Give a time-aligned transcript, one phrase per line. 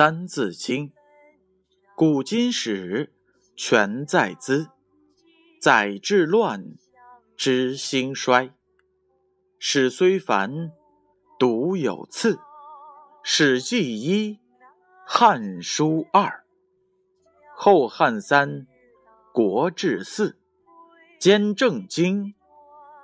[0.00, 0.88] 三字经》，
[1.94, 3.12] 古今史
[3.54, 4.70] 全在兹，
[5.60, 6.74] 载治乱，
[7.36, 8.54] 知兴衰。
[9.58, 10.72] 史虽繁，
[11.38, 12.36] 读有次。
[13.22, 14.36] 《史记》一，
[15.04, 16.28] 《汉书》二，
[17.54, 18.48] 《后汉》三，
[19.34, 20.30] 《国志》四，
[21.18, 22.24] 《兼正经》《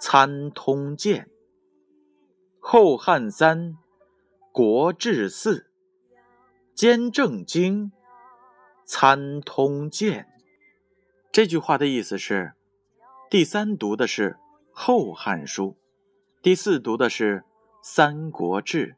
[0.00, 1.22] 参通鉴》。
[2.58, 3.74] 《后汉》三，
[4.50, 5.58] 《国志》四，
[6.80, 7.84] 《兼正经》
[8.86, 10.26] 《参通鉴》。
[11.30, 12.54] 这句话的意思是：
[13.28, 14.30] 第三读的是
[14.72, 15.76] 《后汉书》。
[16.40, 17.40] 第四读的是
[17.82, 18.92] 《三国志》，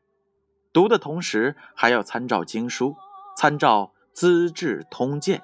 [0.72, 2.94] 读的同时还要参照经书，
[3.36, 5.40] 参照《资治通鉴》，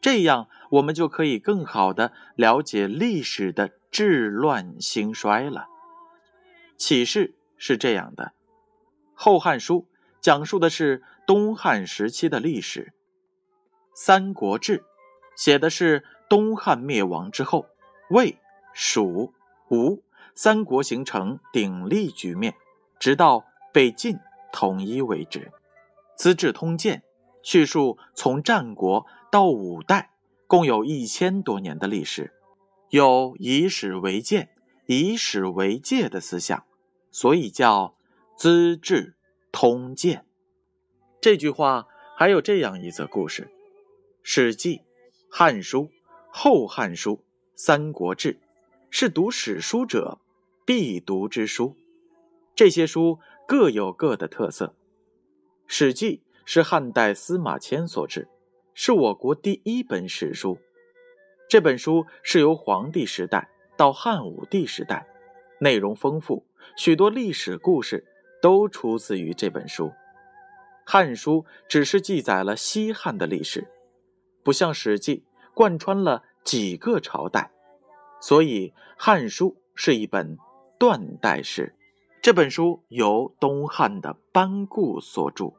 [0.00, 5.68] 这样我们就可以更好的了解历史的治乱兴衰了。
[6.76, 8.24] 启示是这样的：
[9.14, 9.82] 《后汉书》
[10.20, 12.86] 讲述的是东汉时期的历史，
[13.94, 14.78] 《三国志》
[15.36, 17.66] 写的是东汉灭亡之后，
[18.10, 18.36] 魏、
[18.74, 19.32] 蜀、
[19.68, 20.02] 吴。
[20.34, 22.56] 三国形成鼎立局面，
[22.98, 24.18] 直到被晋
[24.52, 25.38] 统一为止。
[26.16, 27.04] 《资治通鉴》
[27.48, 30.10] 叙述从战国到五代，
[30.48, 32.32] 共有一千多年的历史，
[32.88, 34.48] 有以史为鉴、
[34.86, 36.64] 以史为戒的思想，
[37.12, 37.94] 所以叫
[38.36, 39.14] 《资治
[39.52, 40.24] 通鉴》。
[41.20, 43.42] 这句话还有这样一则故事：
[44.22, 44.76] 《史记》
[45.28, 45.82] 《汉书》
[46.30, 47.12] 《后汉书》
[47.54, 48.32] 《三国志》，
[48.90, 50.18] 是读史书者。
[50.64, 51.74] 必读之书，
[52.54, 54.66] 这些书各有各的特色。
[55.66, 58.28] 《史记》是汉代司马迁所制，
[58.72, 60.58] 是我国第一本史书。
[61.48, 65.08] 这本书是由黄帝时代到汉武帝时代，
[65.58, 68.06] 内容丰富，许多历史故事
[68.40, 69.86] 都出自于这本书。
[70.92, 73.68] 《汉书》只是记载了西汉的历史，
[74.42, 75.18] 不像《史记》
[75.54, 77.52] 贯穿了几个朝代，
[78.20, 80.36] 所以《汉书》是一本。
[80.80, 81.76] 断代史
[82.20, 85.44] 这本书由东汉的班固所著，《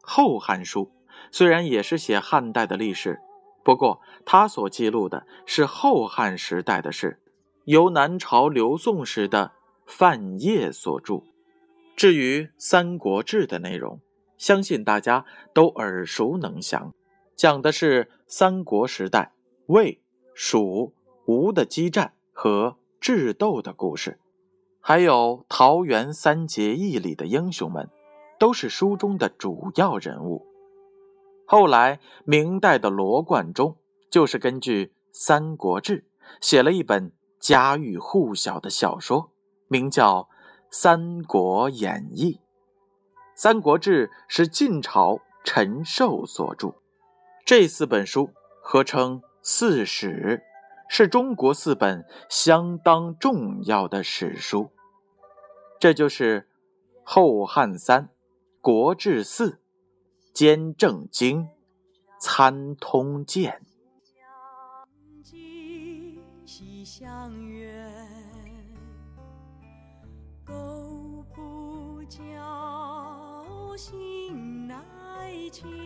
[0.00, 0.86] 后汉书》
[1.30, 3.20] 虽然也是写汉代的历史，
[3.62, 7.20] 不过他所记录的是后汉时代的事，
[7.66, 9.52] 由南朝刘宋时的
[9.86, 11.22] 范晔所著。
[11.94, 14.00] 至于《三国志》的内容，
[14.38, 16.92] 相信大家都耳熟能详，
[17.34, 19.32] 讲的是三国时代
[19.66, 20.00] 魏、
[20.34, 20.94] 蜀、
[21.26, 22.76] 吴的激战和。
[22.98, 24.18] 智斗的故事，
[24.80, 27.88] 还有桃园三结义里的英雄们，
[28.36, 30.44] 都是书中的主要人物。
[31.46, 33.76] 后来，明代的罗贯中
[34.10, 35.98] 就是根据《三国志》
[36.40, 39.30] 写了一本家喻户晓的小说，
[39.68, 40.22] 名叫
[40.68, 42.32] 《三国演义》。
[43.36, 46.72] 《三国志》是晋朝陈寿所著，
[47.44, 48.30] 这四本书
[48.62, 50.42] 合称四史。
[50.88, 54.70] 是中国四本相当重要的史书，
[55.80, 56.42] 这就是
[57.02, 58.02] 《后汉三》
[58.60, 59.50] 《国志四》
[60.32, 61.42] 《兼正经》
[62.20, 63.60] 《参通鉴》。
[66.44, 67.18] 心乃
[72.08, 72.95] 迁，
[73.76, 75.85] 心爱情。